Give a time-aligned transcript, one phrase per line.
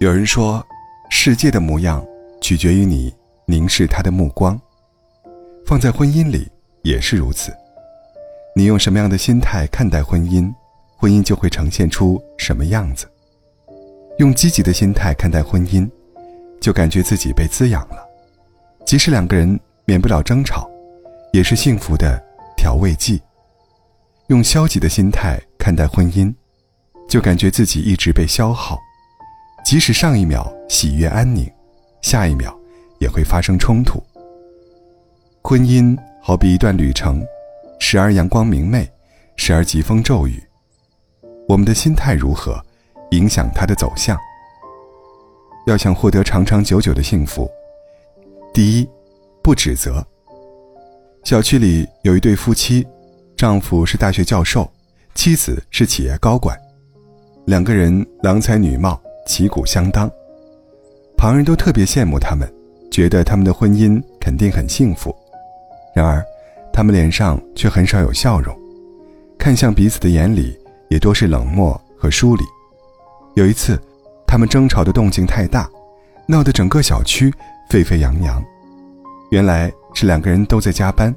[0.00, 0.66] 有人说，
[1.10, 2.02] 世界的模样
[2.40, 3.14] 取决于你
[3.44, 4.58] 凝视他的目光，
[5.66, 6.50] 放在婚姻里
[6.80, 7.52] 也是如此。
[8.56, 10.50] 你用什么样的心态看待婚姻，
[10.96, 13.06] 婚姻就会呈现出什么样子。
[14.16, 15.86] 用积极的心态看待婚姻，
[16.62, 18.02] 就感觉自己被滋养了，
[18.86, 20.66] 即使两个人免不了争吵，
[21.30, 22.18] 也是幸福的
[22.56, 23.20] 调味剂。
[24.28, 26.34] 用消极的心态看待婚姻，
[27.06, 28.78] 就感觉自己一直被消耗。
[29.64, 31.50] 即使上一秒喜悦安宁，
[32.02, 32.56] 下一秒
[32.98, 34.02] 也会发生冲突。
[35.42, 37.24] 婚姻好比一段旅程，
[37.78, 38.88] 时而阳光明媚，
[39.36, 40.42] 时而疾风骤雨。
[41.48, 42.60] 我们的心态如何，
[43.12, 44.18] 影响它的走向。
[45.66, 47.48] 要想获得长长久久的幸福，
[48.52, 48.88] 第一，
[49.42, 50.04] 不指责。
[51.22, 52.86] 小区里有一对夫妻，
[53.36, 54.70] 丈夫是大学教授，
[55.14, 56.58] 妻子是企业高管，
[57.46, 59.00] 两个人郎才女貌。
[59.26, 60.10] 旗鼓相当，
[61.16, 62.50] 旁人都特别羡慕他们，
[62.90, 65.14] 觉得他们的婚姻肯定很幸福。
[65.94, 66.24] 然而，
[66.72, 68.56] 他们脸上却很少有笑容，
[69.38, 72.42] 看向彼此的眼里也多是冷漠和疏离。
[73.34, 73.80] 有一次，
[74.26, 75.68] 他们争吵的动静太大，
[76.26, 77.32] 闹得整个小区
[77.68, 78.42] 沸沸扬扬。
[79.30, 81.14] 原来是两个人都在加班，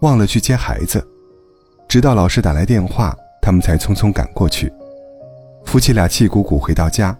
[0.00, 1.04] 忘了去接孩子，
[1.88, 4.72] 直到老师打来电话，他们才匆匆赶过去。
[5.64, 7.16] 夫妻俩气鼓鼓回到家。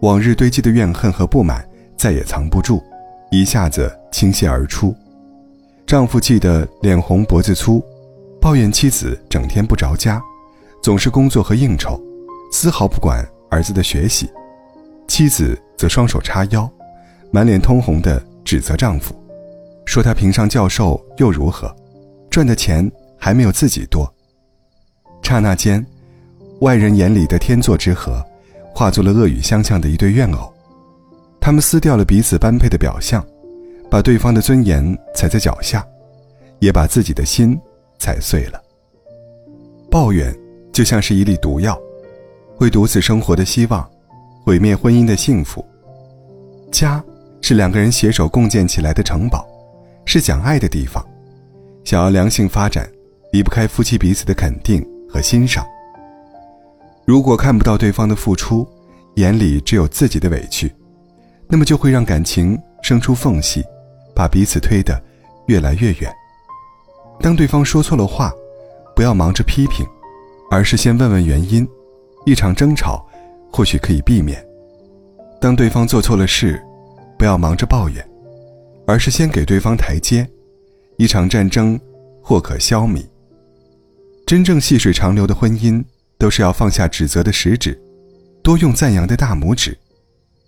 [0.00, 1.66] 往日堆积的怨恨和不满
[1.96, 2.82] 再也藏不住，
[3.30, 4.94] 一下子倾泻而出。
[5.86, 7.82] 丈夫气得脸红脖子粗，
[8.40, 10.20] 抱怨妻子整天不着家，
[10.82, 12.00] 总是工作和应酬，
[12.52, 14.28] 丝毫不管儿子的学习。
[15.08, 16.68] 妻子则双手叉腰，
[17.30, 19.14] 满脸通红地指责丈夫，
[19.84, 21.74] 说他评上教授又如何，
[22.28, 24.12] 赚的钱还没有自己多。
[25.22, 25.84] 刹那间，
[26.60, 28.24] 外人眼里的天作之合。
[28.76, 30.52] 化作了恶语相向的一对怨偶，
[31.40, 33.24] 他们撕掉了彼此般配的表象，
[33.90, 35.82] 把对方的尊严踩在脚下，
[36.58, 37.58] 也把自己的心
[37.98, 38.60] 踩碎了。
[39.90, 40.30] 抱怨
[40.74, 41.80] 就像是一粒毒药，
[42.54, 43.90] 会毒死生活的希望，
[44.44, 45.64] 毁灭婚姻的幸福。
[46.70, 47.02] 家
[47.40, 49.48] 是两个人携手共建起来的城堡，
[50.04, 51.02] 是讲爱的地方。
[51.82, 52.86] 想要良性发展，
[53.32, 55.64] 离不开夫妻彼此的肯定和欣赏。
[57.06, 58.66] 如果看不到对方的付出，
[59.16, 60.74] 眼里只有自己的委屈，
[61.48, 63.62] 那么就会让感情生出缝隙，
[64.14, 64.98] 把彼此推得
[65.46, 66.10] 越来越远。
[67.20, 68.32] 当对方说错了话，
[68.94, 69.84] 不要忙着批评，
[70.50, 71.66] 而是先问问原因，
[72.24, 73.06] 一场争吵
[73.52, 74.42] 或许可以避免。
[75.40, 76.62] 当对方做错了事，
[77.18, 78.06] 不要忙着抱怨，
[78.86, 80.26] 而是先给对方台阶，
[80.96, 81.78] 一场战争
[82.22, 83.04] 或可消弭。
[84.26, 85.84] 真正细水长流的婚姻。
[86.18, 87.78] 都是要放下指责的食指，
[88.46, 89.76] 多用赞扬的大拇指，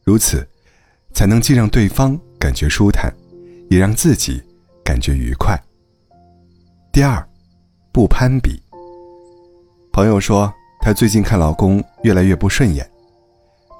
[0.04, 0.48] 如此，
[1.12, 3.12] 才能既让对方感觉舒坦，
[3.68, 4.40] 也让自己
[4.84, 5.60] 感觉愉快。
[6.92, 7.28] 第二，
[7.90, 8.62] 不攀比。
[9.92, 12.88] 朋友说，她最近看老公越来越不顺眼。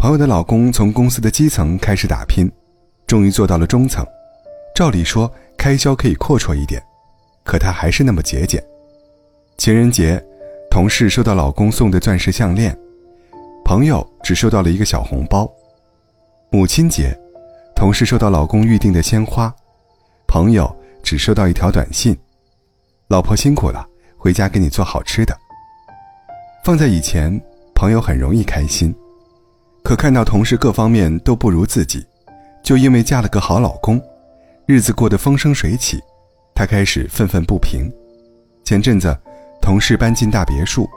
[0.01, 2.51] 朋友的老公从公司的基层开始打拼，
[3.07, 4.05] 终于做到了中层，
[4.75, 6.83] 照理说开销可以阔绰一点，
[7.45, 8.61] 可他还是那么节俭。
[9.57, 10.21] 情人节。
[10.73, 12.77] 同事收到老公送的钻石项链，
[13.69, 15.47] 朋友只收到了一个小红包。
[16.51, 17.15] 母亲节，
[17.77, 19.55] 同事收到老公预定的鲜花，
[20.27, 22.17] 朋友只收到一条短信
[23.09, 23.87] ：“老婆辛苦了，
[24.17, 25.37] 回家给你做好吃的。”
[26.65, 27.39] 放在以前，
[27.75, 28.91] 朋友很容易开心，
[29.85, 32.03] 可看到同事各方面都不如自己，
[32.63, 34.01] 就因为嫁了个好老公，
[34.65, 36.01] 日子过得风生水起，
[36.55, 37.93] 她开始愤愤不平。
[38.65, 39.15] 前阵子。
[39.61, 40.89] 同事搬进大别墅，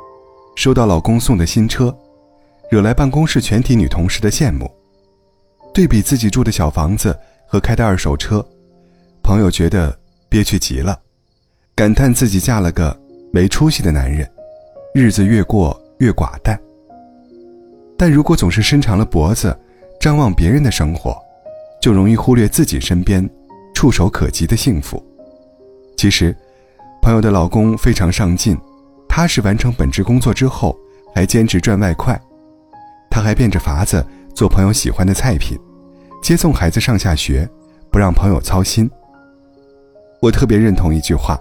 [0.56, 1.94] 收到老公送的新车，
[2.72, 4.72] 惹来办公室全体女同事的羡慕。
[5.74, 7.14] 对比自己住的小房子
[7.46, 8.42] 和开的二手车，
[9.22, 9.94] 朋友觉得
[10.30, 10.98] 憋屈极了，
[11.76, 12.98] 感叹自己嫁了个
[13.34, 14.26] 没出息的男人，
[14.94, 16.58] 日子越过越寡淡。
[17.98, 19.54] 但如果总是伸长了脖子，
[20.00, 21.22] 张望别人的生活，
[21.82, 23.30] 就容易忽略自己身边
[23.74, 25.06] 触手可及的幸福。
[25.98, 26.34] 其实。
[27.04, 28.56] 朋友的老公非常上进，
[29.10, 30.78] 踏实完成本职工作之后，
[31.16, 32.22] 还兼职赚外快。
[33.12, 34.04] 他还变着法子
[34.34, 35.60] 做朋友喜欢的菜品，
[36.24, 37.48] 接送孩子上下学，
[37.92, 38.90] 不让朋友操心。
[40.22, 41.38] 我特别认同一句话：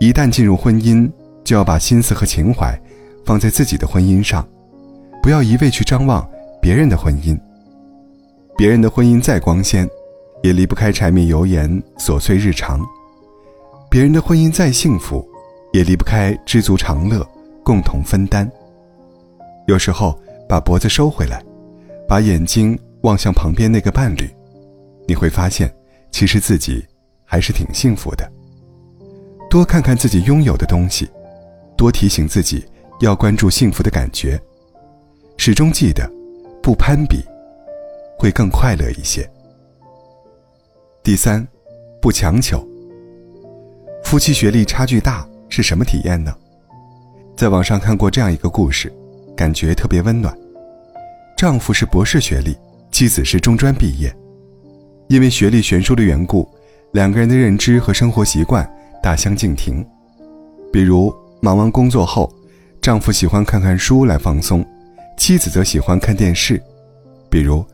[0.00, 1.08] 一旦进入婚姻，
[1.44, 2.76] 就要把心思和情怀
[3.24, 4.46] 放在自己的婚姻上，
[5.22, 6.28] 不要一味去张望
[6.60, 7.38] 别人的婚姻。
[8.56, 9.88] 别人的婚姻再光鲜，
[10.42, 12.80] 也离不开柴米油盐琐碎日常。
[13.88, 15.24] 别人的婚姻再幸福，
[15.72, 17.24] 也离不开知足常乐，
[17.62, 18.50] 共同分担。
[19.66, 20.18] 有时候
[20.48, 21.42] 把脖子收回来，
[22.06, 24.28] 把眼睛望向旁边那个伴侣，
[25.06, 25.74] 你会发现，
[26.10, 26.84] 其实自己
[27.24, 28.30] 还是挺幸福的。
[29.50, 31.08] 多看看自己拥有的东西，
[31.76, 32.64] 多提醒自己
[33.00, 34.40] 要关注幸福的感觉，
[35.36, 36.10] 始终记得，
[36.62, 37.24] 不攀比，
[38.18, 39.28] 会更快乐一些。
[41.02, 41.46] 第三，
[42.00, 42.66] 不强求。
[44.02, 46.34] 夫妻学历差距大是什么体验呢？
[47.36, 48.92] 在网上看过这样一个故事，
[49.36, 50.36] 感觉特别温暖。
[51.36, 52.56] 丈夫是博士学历，
[52.90, 54.14] 妻子是中专毕业，
[55.08, 56.48] 因为学历悬殊的缘故，
[56.92, 58.68] 两个人的认知和生活习惯
[59.02, 59.84] 大相径庭。
[60.72, 62.32] 比如忙完工作后，
[62.80, 64.64] 丈夫喜欢看看书来放松，
[65.16, 66.62] 妻子则喜欢看电视。
[67.28, 67.64] 比如，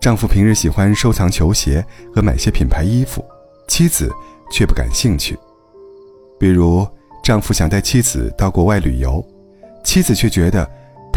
[0.00, 1.84] 丈夫平日喜欢收藏球鞋
[2.14, 3.24] 和买些品牌衣服，
[3.66, 4.12] 妻子
[4.52, 5.36] 却不感兴趣。
[6.38, 6.86] 比如，
[7.22, 9.24] 丈夫想带妻子到国外旅游，
[9.82, 10.68] 妻子却觉得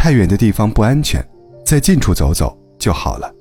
[0.02, 1.24] 太远的地方不安全，
[1.64, 3.32] 在近处走走就好了。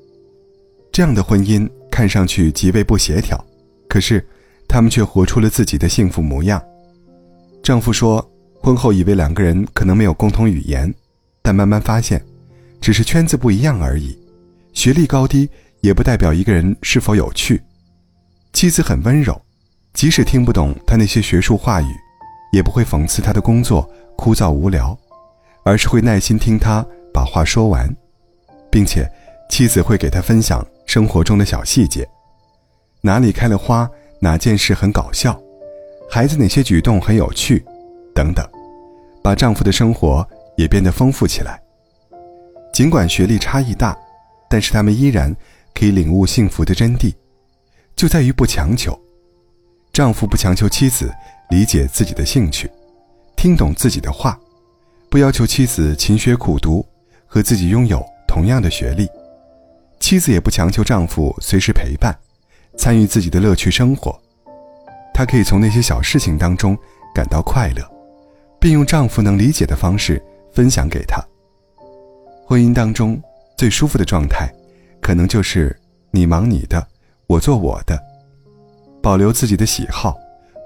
[0.91, 3.43] 这样的婚姻看上去极为不协调，
[3.89, 4.23] 可是
[4.67, 6.61] 他们却活出了自己的幸福模样。
[7.63, 8.23] 丈夫说，
[8.61, 10.93] 婚后以为两个人可能没有共同语言，
[11.41, 12.23] 但慢慢发现，
[12.79, 14.15] 只是圈子不一样而已。
[14.71, 15.49] 学历高低
[15.79, 17.59] 也不代表一个人是否有趣。
[18.53, 19.35] 妻子很温柔。
[19.95, 21.87] 即使听不懂他那些学术话语，
[22.53, 24.95] 也不会讽刺他的工作枯燥无聊，
[25.63, 27.87] 而是会耐心听他把话说完，
[28.69, 29.09] 并且
[29.49, 32.07] 妻子会给他分享生活中的小细节，
[33.01, 35.39] 哪里开了花，哪件事很搞笑，
[36.09, 37.63] 孩子哪些举动很有趣，
[38.13, 38.47] 等等，
[39.21, 40.27] 把丈夫的生活
[40.57, 41.61] 也变得丰富起来。
[42.73, 43.97] 尽管学历差异大，
[44.49, 45.35] 但是他们依然
[45.73, 47.13] 可以领悟幸福的真谛，
[47.95, 48.97] 就在于不强求。
[49.91, 51.13] 丈夫不强求妻子
[51.49, 52.71] 理解自己的兴趣，
[53.35, 54.39] 听懂自己的话，
[55.11, 56.85] 不要求妻子勤学苦读，
[57.27, 59.09] 和自己拥有同样的学历。
[59.99, 62.17] 妻子也不强求丈夫随时陪伴，
[62.77, 64.17] 参与自己的乐趣生活。
[65.13, 66.77] 她可以从那些小事情当中
[67.13, 67.83] 感到快乐，
[68.57, 70.23] 并用丈夫能理解的方式
[70.53, 71.21] 分享给他。
[72.45, 73.21] 婚姻当中
[73.57, 74.49] 最舒服的状态，
[75.01, 75.77] 可能就是
[76.09, 76.87] 你忙你的，
[77.27, 78.01] 我做我的。
[79.03, 80.17] 保留自己的喜好，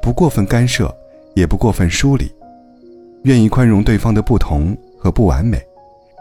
[0.03, 0.95] 不过分干涉，
[1.33, 2.31] 也不过分疏离，
[3.25, 5.60] 愿意宽容对方的不同和不完美，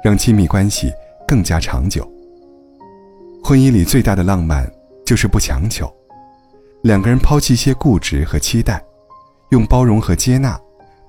[0.02, 0.90] 让亲密关系
[1.28, 2.10] 更加长久。
[3.42, 4.70] 婚姻里最大的浪漫
[5.04, 5.86] 就是不强求，
[6.82, 8.82] 两个人抛弃一些固执和期待，
[9.50, 10.58] 用包容和接纳，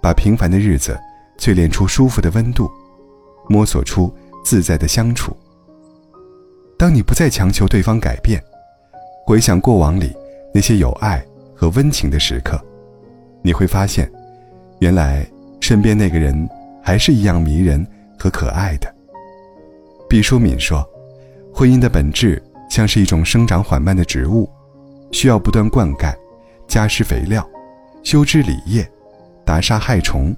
[0.02, 1.00] 把平凡的日子
[1.38, 2.70] 淬炼出舒服的温度，
[3.48, 4.14] 摸索出
[4.44, 5.34] 自在的相处。
[6.78, 8.44] 当你不再强求对方改变，
[9.26, 10.14] 回想过往里。
[10.54, 11.22] 那些有爱
[11.54, 12.58] 和温情的时刻，
[13.42, 14.10] 你会发现，
[14.80, 15.26] 原来
[15.68, 16.48] 身边那个人
[16.80, 17.84] 还是一样迷人
[18.20, 18.96] 和可爱的。
[20.08, 20.88] 毕淑敏说
[21.52, 22.40] ：“婚姻的本质
[22.70, 24.48] 像是一种生长缓慢的植物，
[25.12, 26.14] 需要不断灌溉、
[26.68, 27.44] 加施肥料、
[28.04, 28.88] 修枝理叶、
[29.44, 30.36] 打杀害虫，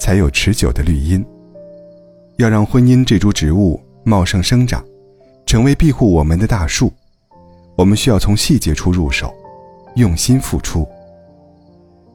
[0.00, 1.22] 才有持久的绿荫。
[2.38, 4.82] 要让婚姻这株植物茂盛生长，
[5.44, 6.90] 成为庇护我们的大树，
[7.76, 9.30] 我们需要从细节处入手。”
[9.96, 10.88] 用心付出，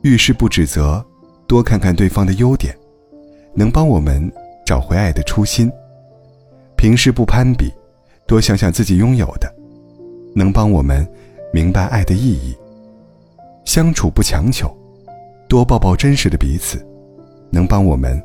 [0.01, 1.05] 遇事不指责，
[1.47, 2.75] 多看看对方的优点，
[3.53, 4.31] 能帮我们
[4.65, 5.69] 找回爱的初心；
[6.75, 7.71] 平时不攀比，
[8.25, 9.51] 多想想自己拥有的，
[10.35, 11.07] 能帮我们
[11.53, 12.53] 明白爱的意义；
[13.65, 14.69] 相处不强求，
[15.47, 16.85] 多抱抱真实的彼此，
[17.49, 18.21] 能帮我们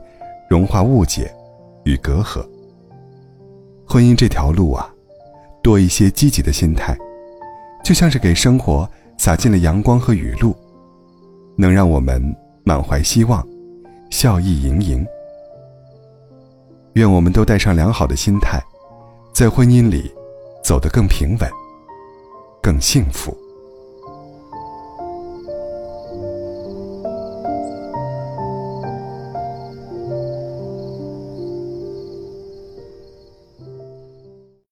[0.50, 1.32] 融化误解
[1.84, 2.44] 与隔阂。
[3.86, 4.92] 婚姻这条路啊，
[5.62, 6.96] 多一些积极的心态，
[7.84, 8.88] 就像是给生活。
[9.18, 10.52] 洒进了阳光和雨露，
[11.54, 12.20] 能让我们
[12.64, 13.46] 满怀希望，
[14.10, 15.04] 笑意盈盈。
[16.94, 18.62] 愿我们都带上良好的心态，
[19.32, 20.12] 在婚姻里
[20.62, 21.50] 走得更平稳，
[22.62, 23.36] 更幸福。